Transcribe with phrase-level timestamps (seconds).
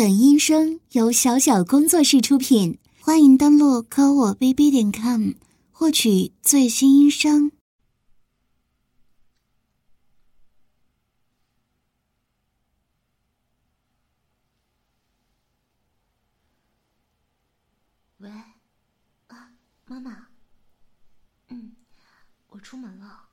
[0.00, 5.32] 本音声由小小工作室出品，欢迎登录科我 bb 点 com
[5.70, 7.52] 获取最新音声。
[18.16, 18.30] 喂，
[19.26, 19.52] 啊，
[19.84, 20.28] 妈妈，
[21.48, 21.76] 嗯，
[22.46, 23.28] 我出门了。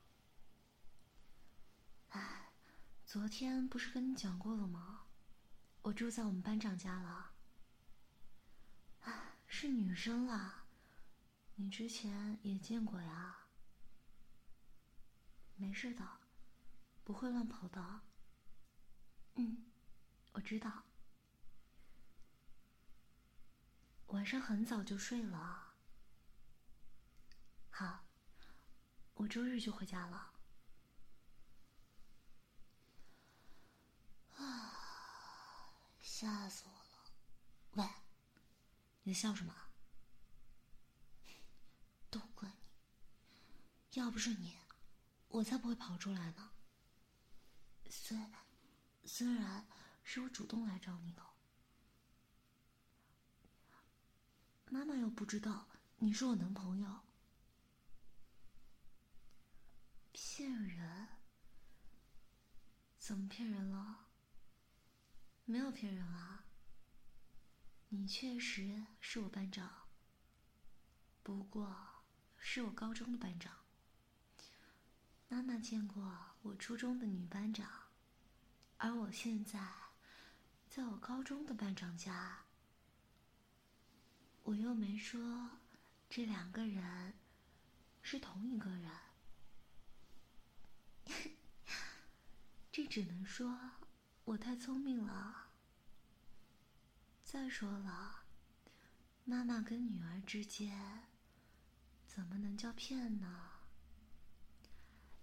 [2.09, 2.51] 哎，
[3.05, 4.96] 昨天不是跟你讲过了吗？
[5.83, 7.31] 我住在我们班长家了，
[9.01, 10.65] 啊，是女生啦，
[11.55, 13.47] 你之前也见过呀。
[15.55, 16.05] 没事的，
[17.03, 18.01] 不会乱跑的。
[19.35, 19.71] 嗯，
[20.33, 20.83] 我知道。
[24.07, 25.73] 晚上很早就睡了。
[27.69, 28.05] 好，
[29.15, 30.36] 我周日就回家了。
[36.19, 37.11] 吓死我了！
[37.73, 37.87] 喂，
[39.03, 39.53] 你在笑什么？
[42.09, 43.99] 都怪你！
[43.99, 44.57] 要不是你，
[45.27, 46.53] 我才不会跑出来呢。
[47.87, 48.17] 虽
[49.03, 49.67] 虽然
[50.03, 51.21] 是我主动来找你的，
[54.71, 57.01] 妈妈又不知道你是我男朋友。
[60.11, 61.09] 骗人？
[62.97, 64.06] 怎么骗人了？
[65.49, 66.43] 没有骗人啊，
[67.87, 69.87] 你确实是我班长，
[71.23, 72.03] 不过
[72.37, 73.53] 是我高中的班长。
[75.29, 77.87] 妈妈见过我初中的女班长，
[78.75, 79.65] 而我现在
[80.69, 82.43] 在我高中的班长家，
[84.43, 85.51] 我又没说
[86.09, 87.13] 这两个人
[88.01, 88.91] 是同一个人，
[92.69, 93.86] 这只能说。
[94.27, 95.47] 我太聪明了。
[97.23, 98.25] 再说了，
[99.23, 101.07] 妈妈跟女儿之间
[102.05, 103.51] 怎么能叫骗呢？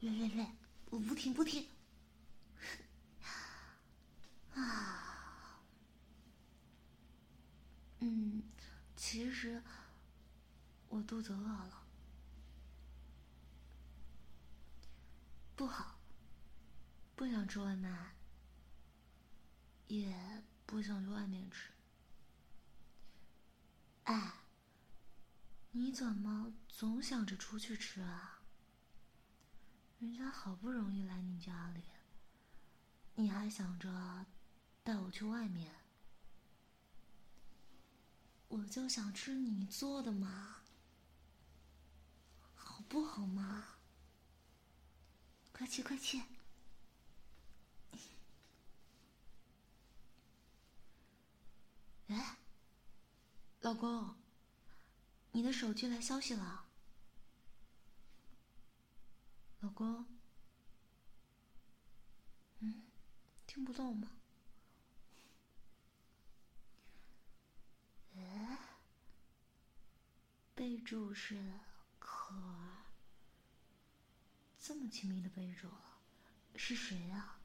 [0.00, 0.56] 来来来，
[0.86, 1.68] 我不听不听。
[4.54, 5.60] 啊，
[7.98, 8.42] 嗯，
[8.96, 9.62] 其实
[10.88, 11.86] 我肚子饿了，
[15.54, 15.98] 不好，
[17.14, 18.13] 不想吃外卖。
[19.86, 21.70] 也不想去外面吃。
[24.04, 24.34] 哎，
[25.72, 28.42] 你怎么总想着出去吃啊？
[29.98, 31.82] 人家好不容易来你家里，
[33.14, 34.26] 你还想着
[34.82, 35.72] 带我去外面？
[38.48, 40.62] 我就想吃你做的嘛，
[42.54, 43.76] 好不好嘛？
[45.52, 46.22] 快去快去！
[52.08, 52.38] 哎，
[53.60, 54.14] 老公，
[55.32, 56.66] 你的手机来消息了。
[59.60, 60.06] 老公，
[62.58, 62.82] 嗯，
[63.46, 64.10] 听不到吗？
[68.16, 68.58] 哎，
[70.54, 71.42] 备注是
[71.98, 72.84] 可儿，
[74.60, 75.70] 这么亲密的备注，
[76.54, 77.40] 是谁啊？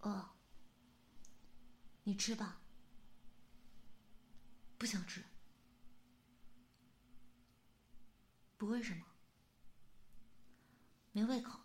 [0.00, 0.30] 饿，
[2.08, 2.58] 你吃吧。
[4.78, 5.22] 不想吃，
[8.56, 9.04] 不为什么，
[11.12, 11.60] 没胃口。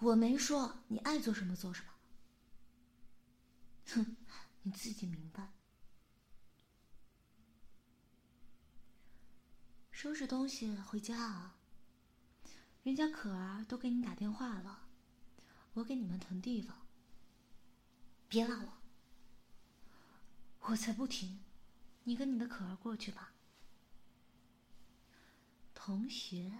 [0.00, 1.92] 我没说你爱做什么做什么，
[3.86, 4.16] 哼，
[4.64, 5.54] 你自己明白。
[9.90, 11.56] 收拾东西回家啊，
[12.82, 14.90] 人家可儿都给你打电话了。
[15.72, 16.83] 我给你们腾地方，
[18.34, 18.72] 别拉我，
[20.70, 21.38] 我才不听！
[22.02, 23.32] 你跟你的可儿过去吧。
[25.72, 26.52] 同学，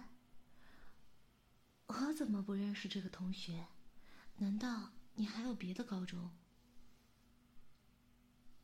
[1.87, 3.67] 我怎么不认识这个同学？
[4.37, 6.31] 难道你还有别的高中？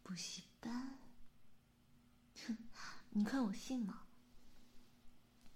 [0.04, 0.98] 补习班？
[2.48, 2.58] 哼，
[3.12, 4.04] 你看我信吗？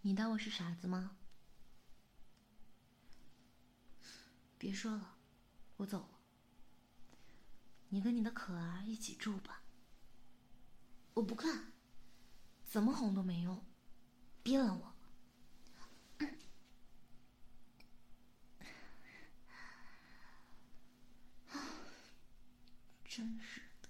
[0.01, 1.15] 你当我是傻子吗？
[4.57, 5.15] 别说了，
[5.77, 6.14] 我走了。
[7.95, 9.63] 你跟你的可儿一起住吧。
[11.13, 11.71] 我不看，
[12.65, 13.65] 怎么哄都没用，
[14.44, 14.94] 别拦我。
[23.06, 23.88] 真是的，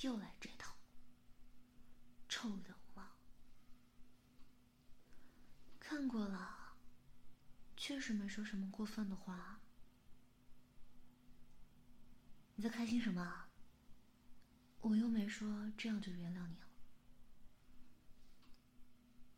[0.00, 0.74] 又来这套，
[2.30, 3.06] 臭流氓！
[5.78, 6.78] 看过了，
[7.76, 9.60] 确实没说什么过分的话。
[12.62, 13.46] 你在开心什么？
[14.82, 16.66] 我又没说这样就原谅你了。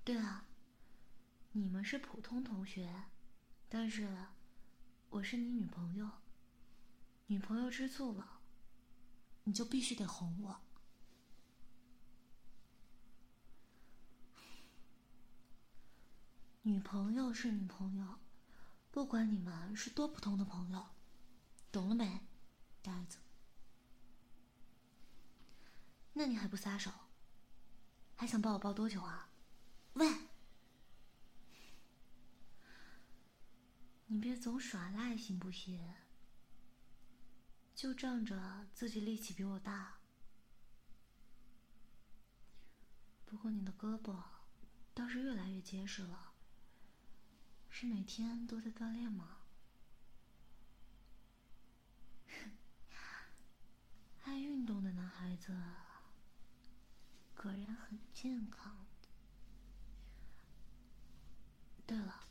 [0.05, 0.47] 对啊，
[1.53, 3.05] 你们是普通同学，
[3.71, 4.15] 但是
[5.09, 6.07] 我是你女朋友。
[7.29, 8.43] 女朋友吃醋了，
[9.45, 10.61] 你就必须得哄我。
[16.61, 18.19] 女朋友是女朋友，
[18.91, 20.89] 不管你们是多普通的朋友，
[21.73, 22.24] 懂了没，
[22.85, 23.19] 呆子？
[26.13, 26.93] 那你还不撒手？
[28.15, 29.31] 还想抱我抱多久啊？
[29.95, 30.29] 喂，
[34.07, 35.95] 你别总耍赖行不行？
[37.75, 39.95] 就仗着自己力气比我大。
[43.25, 44.23] 不过你的胳膊
[44.95, 46.35] 倒是越来越结实了，
[47.69, 49.39] 是每天都在锻炼吗？
[54.23, 55.53] 爱运动的男孩子
[57.37, 58.87] 果然很健康。
[61.85, 62.27] 对了，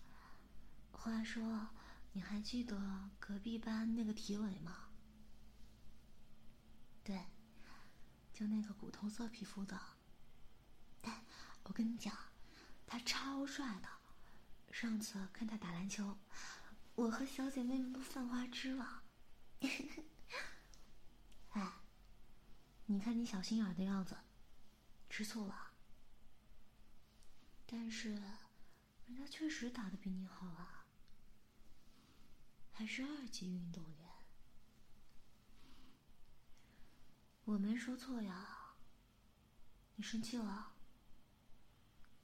[0.92, 1.70] 话说，
[2.14, 4.90] 你还记得隔壁班那个体委吗？
[7.04, 7.28] 对，
[8.34, 9.80] 就那个古铜色皮肤的。
[11.04, 11.24] 哎，
[11.66, 12.18] 我跟你讲，
[12.88, 13.88] 他超帅的。
[14.72, 16.18] 上次看他打篮球，
[16.96, 19.04] 我和小姐妹们都犯花痴了。
[19.60, 19.70] 哎，
[22.88, 24.18] 你看你小心眼的样子，
[25.10, 25.72] 吃醋了？
[27.66, 28.10] 但是，
[29.08, 30.86] 人家确实打的比你好啊，
[32.72, 34.10] 还是二级运动员。
[37.46, 38.76] 我没说错呀，
[39.96, 40.74] 你生气了？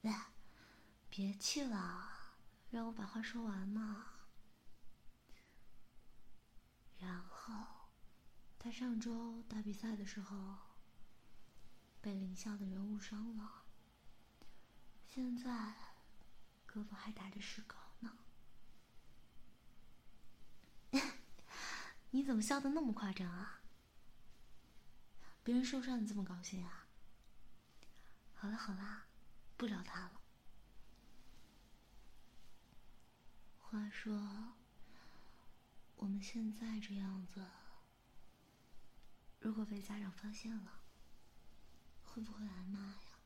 [0.02, 0.12] 喂，
[1.08, 2.36] 别气了，
[2.70, 4.06] 让我把话说完嘛。
[6.98, 7.79] 然后，
[8.62, 10.58] 他上周打比赛的时候
[12.02, 13.62] 被领校的人误伤了，
[15.06, 15.50] 现在
[16.68, 18.18] 胳膊还打着石膏呢。
[22.10, 23.62] 你怎么笑的那么夸张啊？
[25.42, 26.86] 别人受伤，你这么高兴啊？
[28.34, 29.06] 好了好了，
[29.56, 30.20] 不聊他了。
[33.58, 34.52] 话说，
[35.96, 37.46] 我们现在这样子，
[39.40, 40.82] 如果被家长发现了，
[42.04, 43.18] 会不会挨骂呀？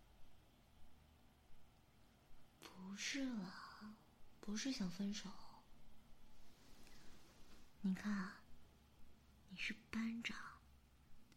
[2.62, 3.96] 不是了，
[4.40, 5.28] 不是想分手。
[7.82, 8.34] 你看，
[9.50, 10.36] 你是班长。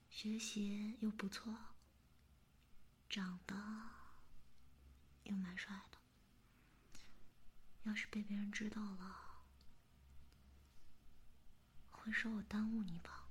[0.09, 1.55] 学习又不错，
[3.07, 3.55] 长得
[5.25, 5.97] 又蛮帅的。
[7.83, 9.43] 要是被别人知道了，
[11.91, 13.26] 会说我耽误你吧？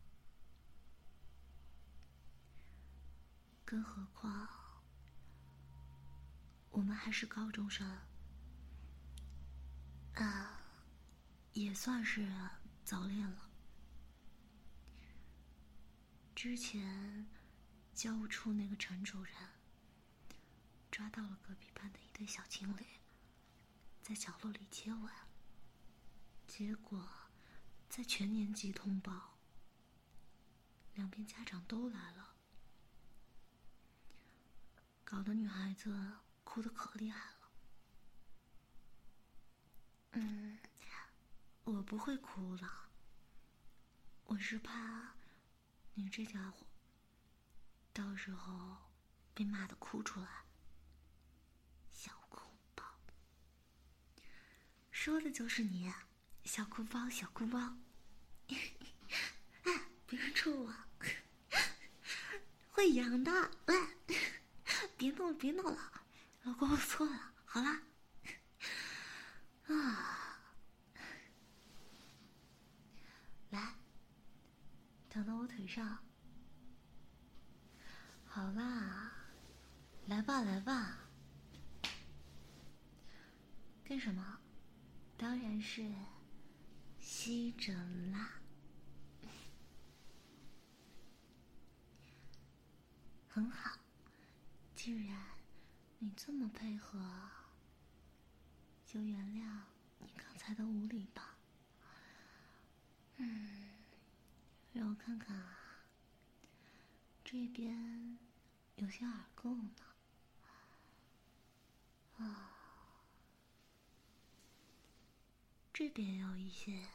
[3.66, 4.48] 更何况，
[6.70, 7.98] 我们还是高中生，
[10.14, 10.60] 啊，
[11.52, 12.32] 也算是
[12.84, 13.50] 早恋了。
[16.32, 17.26] 之前，
[17.92, 19.34] 教务处那个陈主任
[20.88, 22.86] 抓到了隔壁班的一对小情侣，
[24.00, 25.12] 在角落里接吻。
[26.46, 27.04] 结果，
[27.88, 29.36] 在全年级通报，
[30.94, 32.35] 两边家长都来了，
[35.08, 35.96] 搞得女孩子
[36.42, 37.50] 哭的可厉害了。
[40.10, 40.58] 嗯，
[41.62, 42.90] 我不会哭了，
[44.24, 45.14] 我是怕。
[45.94, 46.66] 你这家伙，
[47.92, 48.76] 到时候
[49.32, 50.44] 被骂的哭出来，
[51.92, 52.84] 小哭包，
[54.90, 55.94] 说的就是你，
[56.44, 57.78] 小哭包，小哭包。
[58.48, 60.74] 哎，别人戳我，
[62.72, 63.50] 会痒的。
[63.66, 63.74] 喂，
[64.96, 65.92] 别闹了，别闹了，
[66.42, 67.82] 老公，我错了，好啦。
[69.68, 70.40] 啊，
[73.50, 73.74] 来。
[75.08, 75.98] 躺到我腿上，
[78.26, 79.12] 好啦，
[80.08, 80.98] 来吧来吧，
[83.82, 84.38] 干什么？
[85.16, 85.90] 当然是
[87.00, 88.34] 吸枕啦！
[93.30, 93.75] 很好，
[94.86, 95.18] 既然
[95.98, 97.28] 你这么配合，
[98.86, 99.62] 就原谅
[99.98, 101.36] 你刚才的无礼吧。
[103.16, 103.82] 嗯。
[104.72, 105.88] 让我看看啊，
[107.24, 108.16] 这边
[108.76, 109.74] 有些耳垢呢。
[112.18, 112.52] 啊，
[115.72, 116.86] 这边也有一些。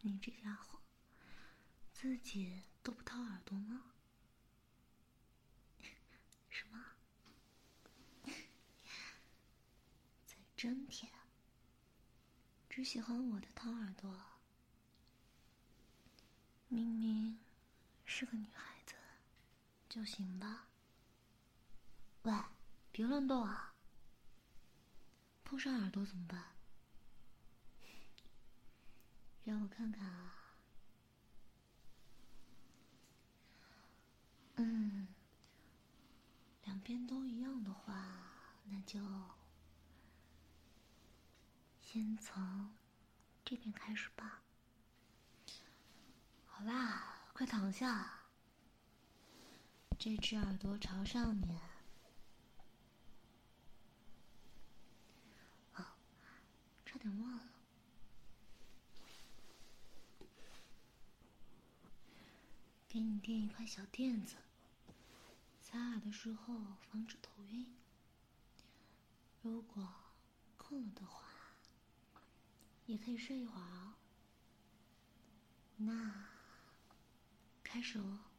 [0.00, 0.80] 你这家伙，
[1.92, 3.84] 自己都不掏耳朵吗？
[6.50, 6.84] 什么？
[10.26, 11.10] 嘴真甜，
[12.68, 14.14] 只喜欢我的掏耳朵。
[16.68, 17.38] 明明
[18.04, 18.94] 是个女孩子，
[19.88, 20.68] 就行吧。
[22.22, 22.32] 喂，
[22.92, 23.74] 别乱动啊！
[25.44, 26.54] 碰上耳朵怎么办？
[29.44, 30.54] 让我看看啊。
[34.56, 35.08] 嗯，
[36.80, 38.06] 两边都一样的话，
[38.64, 38.98] 那就
[41.82, 42.74] 先从
[43.44, 44.40] 这边开始吧。
[46.46, 48.20] 好啦，快躺下。
[49.98, 51.60] 这只耳朵朝上面。
[55.74, 55.84] 哦，
[56.86, 57.52] 差点忘了，
[62.88, 64.36] 给你垫一块小垫子，
[65.70, 67.76] 擦耳的时候防止头晕。
[69.40, 69.88] 如果
[70.56, 71.28] 困了的话，
[72.86, 73.94] 也可以睡一会儿哦。
[75.76, 76.26] 那。
[77.62, 78.29] 开始喽。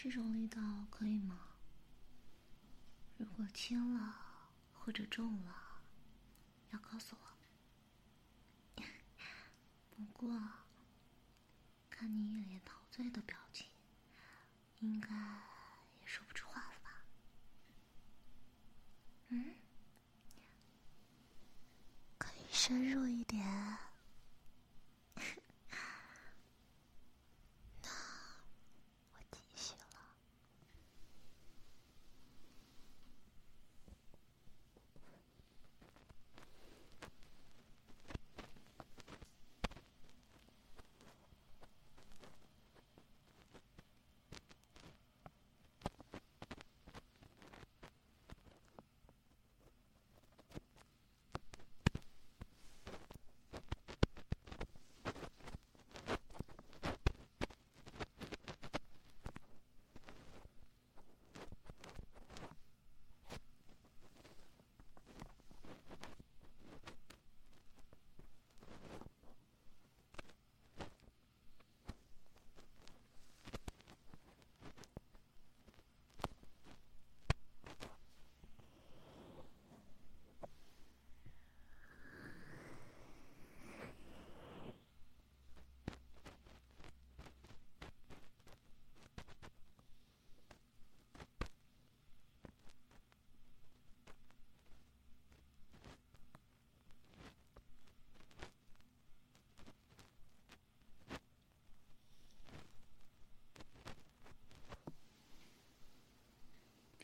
[0.00, 1.40] 这种力道可以吗？
[3.16, 4.14] 如果轻了
[4.72, 5.82] 或者重了，
[6.70, 8.82] 要告诉我。
[9.90, 10.40] 不过，
[11.90, 13.66] 看你一脸陶醉的表情，
[14.78, 15.08] 应该
[16.00, 17.02] 也说不出话了吧？
[19.30, 19.56] 嗯，
[22.18, 23.44] 可以深入一点。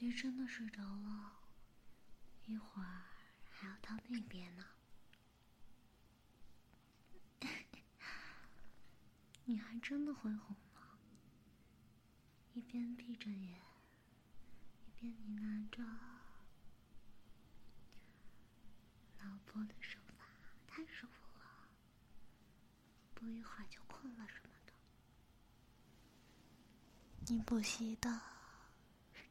[0.04, 1.38] 别真的睡着了，
[2.44, 3.04] 一会儿
[3.48, 4.66] 还要到那边呢。
[9.46, 10.98] 你还真的会哄呢，
[12.52, 13.62] 一边闭着眼，
[14.84, 15.82] 一边呢喃着
[19.24, 20.26] ：“老婆的手法
[20.66, 21.66] 太舒服了，
[23.14, 24.74] 不一会儿就困了什么的。”
[27.26, 28.33] 你补习的。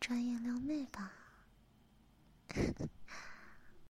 [0.03, 1.13] 专业撩妹吧，